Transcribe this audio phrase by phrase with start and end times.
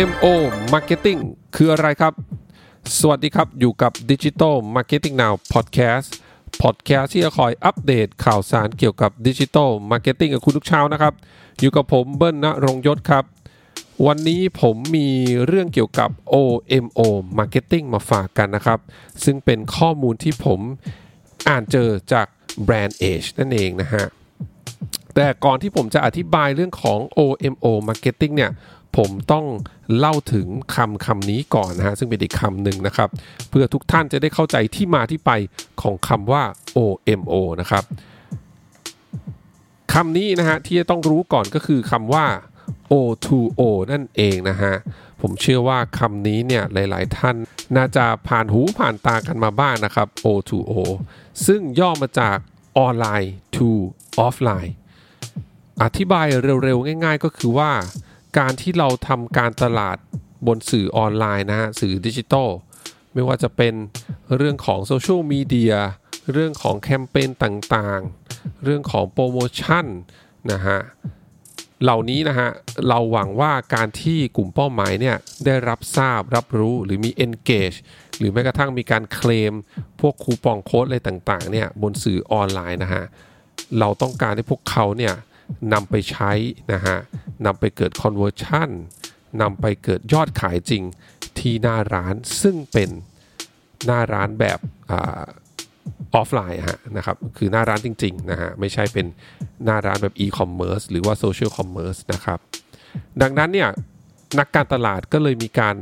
[0.00, 0.26] OMO
[0.72, 1.20] Marketing
[1.56, 2.12] คืออะไรครับ
[2.98, 6.08] สวัสดีครับอยู่กับ Digital Marketing Now Podcast
[6.62, 11.14] Podcast ที่จะคอยอัปเดตข่าวสารเกี่ยวกับ Digital Marketing กับคุณทุกเช้านะครับ
[11.60, 13.24] อยู่กับผมเบิ้ลณรงยศครับ
[14.06, 15.08] วันนี้ผมมี
[15.46, 17.00] เรื่องเกี่ยวกับ OMO
[17.38, 18.78] Marketing มาฝากกันนะครับ
[19.24, 20.60] ซึ่งเป็นข้อมูลที่ผม
[21.48, 22.26] อ่านเจอจาก
[22.66, 24.04] Brand Age นั่นเองนะฮะ
[25.14, 28.50] แต่ก่อนที่ผมจะอธิบายเรื่องของ OMO Marketing เนี่ย
[28.96, 29.46] ผมต้อง
[29.98, 33.08] เล่าถึงคำคำนี้ก่อนนะฮะซึ่งเป็นอีกคำหนึ่งนะครับ
[33.50, 35.30] เพื่อทุกท่านจะได้เข้าใจที่มาที่ไป
[35.82, 36.42] ของคำว่า
[36.76, 37.84] OMO นะครับ
[39.92, 42.26] คำนี้นะฮะที่จะต้องรู้ก่อนก็คือคำว่า
[42.92, 43.60] O2O
[43.92, 44.74] นั่นเองนะฮะ
[45.20, 47.36] ผมเชื่อว่าคำนี้เนี่ยหลาย ๆ ท่าน
[47.76, 50.72] น่าจะผ่านหูผ่านตากันมาบ้างนนะครับ O2O
[51.46, 52.36] ซึ่งย่อมาจาก
[52.78, 53.70] ออนไลน์ to
[54.24, 54.72] offline
[55.82, 56.26] อธิบาย
[56.62, 57.70] เร็ว ๆ ง่าย ๆ ก็คือว่า
[58.38, 59.96] การที่เราทำการตลาด
[60.46, 62.48] บนสื่อออนไลน์นะฮะสื่อดิจิทัล
[63.14, 63.74] ไม่ว่าจะเป็น
[64.36, 65.74] เรื่องของโซเชียลมีเดีย
[66.32, 69.86] เรื่องของแคมเปญต่างๆ เรื่องของโปรโมชั่น
[70.52, 70.78] นะฮะ
[71.82, 72.48] เหล่านี้นะฮะ
[72.88, 77.78] เราหวังว่าการที่กลุ่มเป้าหมายเนี่ยได้รับทราบรับรู้หรือมี engage
[78.18, 79.54] หรือแม้กระทั่งมีการเคลม
[80.00, 83.04] พวกคูปองโค้ดอะไรต่างๆเนี่ยบนสื่อออนไลน์นะฮะ
[83.78, 85.14] เราต้องการให้พวกเขาเนี่ย
[85.72, 86.32] นำไปใช้
[86.72, 86.96] นะฮะ
[87.46, 88.70] นำไปเกิด conversion
[89.42, 90.82] นำไปเกิดยอดขายจริง
[91.38, 92.90] ที่หน้าร้านซึ่งเป็น
[93.86, 94.58] หน้าร้านแบบ
[96.14, 99.06] ออฟไลน์ฮะนะครับคือหน้าร้านจริงๆนะฮะไม่ใช่เป็น
[99.64, 102.38] หน้าร้านแบบอีคอมเมิร์ซหรือว่า social commerce นะครับ
[103.22, 103.70] ดังนั้นเนี่ย
[104.38, 105.76] นักการตลาดก็เลยมีการ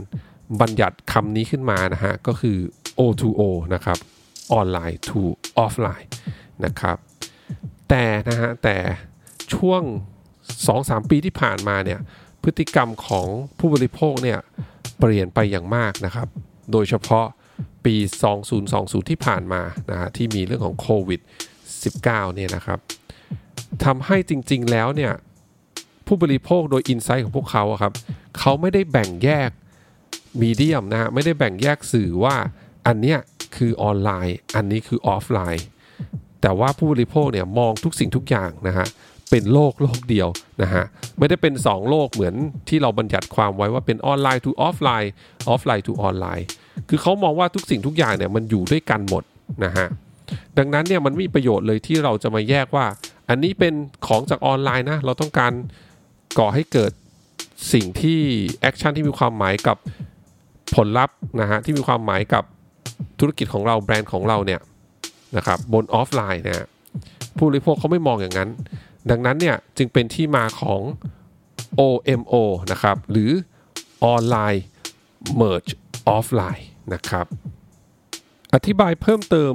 [0.61, 2.59] บัญญัติคำนี้ขึ้นมานะฮะก็คือ
[2.99, 3.41] O2O
[3.75, 3.99] นะครับ
[4.53, 5.21] ออนไลน์ to
[5.65, 6.09] offline
[6.65, 6.97] นะครับ
[7.89, 8.77] แต่นะฮะแต่
[9.55, 9.83] ช่วง
[10.47, 12.01] 2-3 ปีที่ผ่านมาเนี่ย
[12.43, 13.27] พฤติกรรมของ
[13.59, 14.39] ผู้บริโภคเนี่ย
[14.99, 16.29] เปลี่ยนไปอย่างมากนะครับ
[16.73, 17.27] โดยเฉพาะ
[17.85, 17.95] ปี
[18.53, 21.21] 2020 ที่ผ่านมานะฮะที่มีเรื่องของโควิด
[21.79, 22.79] 19 เนี่ยนะครับ
[23.85, 25.13] ทำให้จริงๆแล้วเนี่ย
[26.07, 27.93] ผู้บริโภคโดย insight ของพวกเขาครับ
[28.39, 29.51] เขาไม่ได้แบ่งแยก
[30.43, 32.37] medium นะฮะไม่ได้แบ่งแยกสื่อว่า
[32.87, 33.19] อันเนี้ย
[33.57, 35.67] คือออนไลน์ อันนี้คือออฟไลน์
[36.41, 38.87] แต่ว่าผู้บริโภคเนี่ยมองทุกสิ่งทุกอย่างนะฮะ
[39.31, 40.29] เป็นโลกโลกเดียว
[40.63, 40.85] นะฮะ
[41.19, 42.35] ไม่ได้เป็น 2 โลกเหมือน
[42.69, 45.13] ที่เราบัญญัติความไว้ว่าเป็นออนไลน์ to ออฟไลน์
[45.49, 46.47] ออฟไลน์ to ออนไลน์
[46.89, 49.23] คือเขามองว่าทุกสิ่งทุกอย่างเนี่ยมันอยู่ด้วยกันหมด
[49.65, 49.89] นะฮะ
[50.59, 52.87] ดังนั้นเนี่ยมันไม่มีประโยชน์เลยที่เราจะมาแยกว่า
[53.29, 53.75] อันนี้เป็น
[54.07, 55.53] ของจากออนไลน์นะเราต้องการ
[56.39, 56.93] ก่อให้เกิด
[57.73, 58.21] สิ่งที่
[58.61, 59.77] action ที่มีความหมายกับ
[60.75, 62.45] ผลลัพธ์นะฮะที่มีความหมายกับ
[63.21, 64.61] ธุรกิจของเราแบรนด์ของเราเนี่ย
[65.37, 66.67] นะครับบนออฟไลน์นะฮะ
[67.37, 68.51] ผู้บริโภคเขาไม่มองอย่างนั้น
[69.11, 70.81] ดังนั้นเนี่ยจึงเป็นที่มาของ
[71.81, 72.35] OMO
[72.73, 73.31] นะครับ หรือ
[74.15, 74.61] Online
[75.41, 75.73] Merge
[76.17, 76.65] Offline
[76.95, 77.27] นะครับ
[78.55, 79.53] อธิบายเพิ่มเติม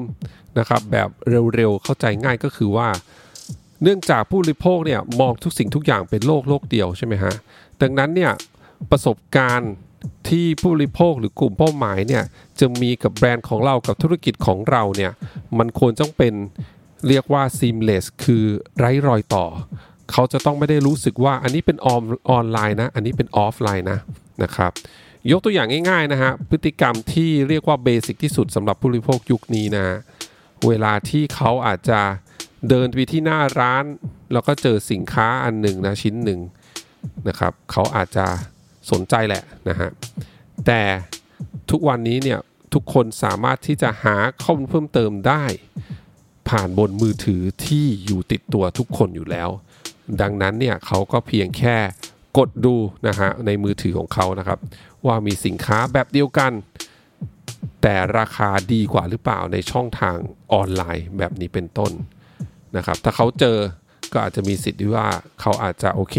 [0.59, 1.09] นะครับ แบบ
[1.55, 2.89] เร็วๆ เข้าใจง่ายก็คือว่า
[3.83, 7.33] เนื่องจากผู้บริโภคเนี่ยมองทุกสิ่งทุกอย่างเป็นโลกโลกเดียวใช่ไหมฮะ
[7.81, 8.31] ดังนั้นเนี่ย
[8.91, 9.73] ประสบการณ์
[10.29, 12.23] ที่ผู้บริโภคหรือกลุ่มเป้าหมายเนี่ย
[12.59, 15.11] จะมีกับแบรนด์ของเรากับธุรกิจของเราเนี่ย
[15.57, 16.33] มันควรต้องเป็น
[17.07, 18.45] เรียกว่า seamless คือ
[18.77, 19.45] ไร้รอยต่อ
[20.11, 23.99] เขาจะต้องไม่ได้รู้สึกว่าอันนี้เป็นออนออนไลน์นะ อันนี้เป็นออฟไลน์นะ
[24.43, 24.71] นะครับ
[25.31, 29.85] ยกตัวอย่างง่ายๆนะฮะพฤติกรรมที่เรียกว่าเบสิกที่สุดสำหรับผู้บริโภคยุคนี้นะ
[30.67, 31.99] เวลาที่เขาอาจจะ
[32.69, 33.83] เดินไปที่หน้าร้าน
[34.33, 36.39] แล้วก็เจอสินค้าอันหนึ่งนะชิ้นหนึ่ง
[37.27, 38.25] นะครับเขาอาจจะ
[38.91, 39.89] สนใจแหละนะฮะ
[40.65, 40.81] แต่
[41.71, 42.39] ทุกวันนี้เนี่ย
[42.73, 45.43] ทุกคนสามารถที่จะหาข้อมูลเพิ่มเติมได้
[46.49, 49.49] ผ่านบนมือถือที่อยู่ติดตัวทุกคนอยู่แล้ว
[50.21, 51.77] ดังนั้นเนี่ยเขาก็เพียงแค่
[52.37, 52.75] กดดู
[53.07, 54.59] นะฮะในมือถือของเขานะครับ
[55.05, 56.51] ว่ามีสินค้าแบบเดียวกัน
[57.81, 60.15] แต่ราคาดีกว่าหรือเปล่าในช่องทาง
[60.53, 61.91] ออนไลน์แบบนี้เป็นต้น
[62.77, 63.57] นะครับ ถ้าเขาเจอ
[64.11, 65.07] ก็อาจจะมีสิทธิ์ที่ว่า
[65.41, 66.15] เขาอาจจะโอเค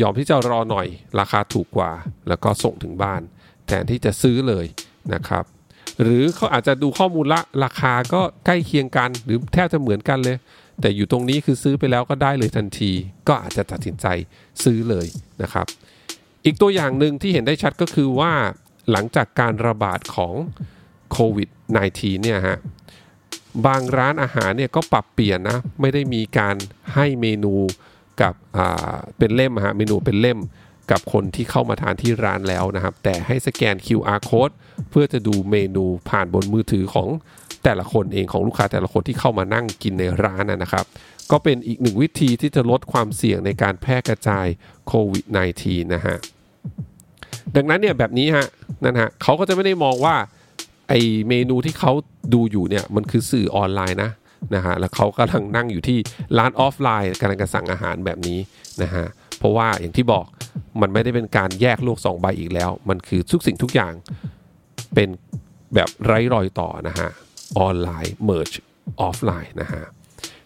[0.00, 0.86] ยอมที่จะรอหน่อย
[1.20, 1.92] ราคาถูกกว่า
[2.28, 3.20] แล้วก็ส่งถึงบ้าน
[3.66, 4.66] แทนที่จะซื้อเลย
[5.14, 5.44] นะครับ
[6.02, 10.36] หรือเขาอาจจะดูข้อมูลละราคาก็ใกล้เคียงกัน หรือแทบจะเหมือนกันเลย
[10.80, 12.92] แต่อยู่ตรงนี้คือซื้อไปแล้วก็ได้เลยทันที
[13.28, 14.06] ก็อาจจะตัดสินใจ
[14.64, 15.06] ซื้อเลย
[15.42, 15.66] นะครับ
[16.44, 18.32] อีกตัวอย่างหนึ่งที่เห็นได้ชัดก็คือว่า
[18.90, 20.34] หลังจากการระบาดของ
[21.12, 21.48] โควิด
[21.86, 22.58] -19 เนี่ยฮะ
[23.66, 26.56] บางร้านอาหารเนี่ยก็ปรับเปลี่ยนนะไม่ได้มีการ
[26.94, 27.54] ให้เมนู
[28.20, 28.34] กับ
[29.18, 30.38] เป็นเล่มฮะเมนูเป็นเล่ม
[30.90, 34.54] กับคนที่เข้ามาทานที่ร้านแล้วนะครับ แต่ให้สแกน QR code
[34.90, 37.08] เพื่อจะดูเมนูผ่านบนมือถือของ
[37.64, 40.84] แต่ละคนเองของลูกค้าแต่ละคนที่เข้ามานั่งกินในร้านนะครับ
[41.30, 44.46] ก็เป็นอีกหนึ่งวิธีที่จะลดความเสี่ยงในการแพร่กระจาย
[44.86, 45.24] โควิด
[45.60, 46.16] -19 นะฮะ
[47.56, 48.46] ดังนั้นเนี่ยแบบนี้ฮะ
[48.84, 50.16] นั่นฮะเขาก็จะไม่ได้มองว่า
[50.88, 50.92] ไอ
[51.28, 51.92] เมนูที่เขา
[52.34, 54.10] ดูอยู่เนี่ยมันคือสื่อออนไลน์นะ
[54.54, 55.98] นะฮะแล้วเขากำลังนั่งอยู่ที่
[56.38, 58.38] ร้านออฟไลน์กำลังจะสั่งอาหารแบบนี้
[58.82, 59.06] นะฮะ
[59.38, 60.24] เพราะว่าอย่างที่บอก
[60.80, 63.92] มันไม่ได้เป็นการแยกโลกสองใบอีกแล้ว มันคือทุกสิ่งทุกอย่าง
[64.94, 65.08] เป็น
[65.74, 67.08] แบบไร้รอยต่อนะฮะ
[67.58, 68.56] ออนไลน์ merge
[69.00, 69.82] ออฟไลน์นะฮะ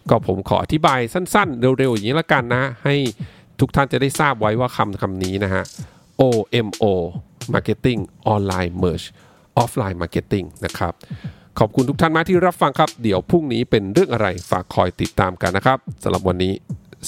[0.09, 2.95] ก็ผมขออธิบายสั้นๆ เร็วๆ อย่างนี้ละกันนะ ให้
[3.59, 5.63] ทุกท่านจะได้ทราบไว้ว่าคำคำนี้นะฮะ
[6.21, 6.85] OMO
[7.53, 8.01] Marketing
[8.33, 9.07] Online Merge
[9.61, 10.93] Offline Marketing นะครับ
[11.59, 16.53] ขอบคุณทุกท่านมากที่รับฟังครับ เดี๋ยวพรุ่งนี้เป็นเรื่องอะไรฝากคอยติดตามกันนะครับสำหรับวันนี้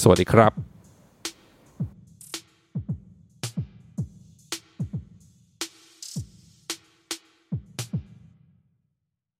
[0.01, 0.70] สวัสดีครับ